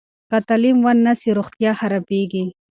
[0.29, 2.43] که تعلیم ونه سي، روغتیا خرابېږي.